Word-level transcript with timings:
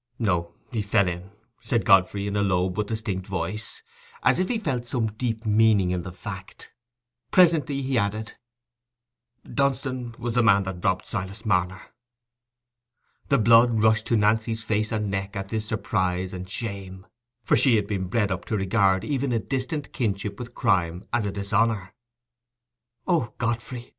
"No, 0.17 0.55
he 0.71 0.81
fell 0.81 1.07
in," 1.07 1.29
said 1.59 1.85
Godfrey, 1.85 2.25
in 2.25 2.35
a 2.35 2.41
low 2.41 2.71
but 2.71 2.87
distinct 2.87 3.27
voice, 3.27 3.83
as 4.23 4.39
if 4.39 4.47
he 4.49 4.57
felt 4.57 4.87
some 4.87 5.11
deep 5.11 5.45
meaning 5.45 5.91
in 5.91 6.01
the 6.01 6.11
fact. 6.11 6.71
Presently 7.29 7.83
he 7.83 7.99
added: 7.99 8.33
"Dunstan 9.45 10.15
was 10.17 10.33
the 10.33 10.41
man 10.41 10.63
that 10.63 10.83
robbed 10.83 11.05
Silas 11.05 11.45
Marner." 11.45 11.83
The 13.29 13.37
blood 13.37 13.83
rushed 13.83 14.07
to 14.07 14.17
Nancy's 14.17 14.63
face 14.63 14.91
and 14.91 15.11
neck 15.11 15.35
at 15.35 15.49
this 15.49 15.67
surprise 15.67 16.33
and 16.33 16.49
shame, 16.49 17.05
for 17.43 17.55
she 17.55 17.75
had 17.75 17.85
been 17.85 18.07
bred 18.07 18.31
up 18.31 18.45
to 18.45 18.57
regard 18.57 19.03
even 19.03 19.31
a 19.31 19.37
distant 19.37 19.93
kinship 19.93 20.39
with 20.39 20.55
crime 20.55 21.07
as 21.13 21.25
a 21.25 21.31
dishonour. 21.31 21.93
"O 23.07 23.35
Godfrey!" 23.37 23.89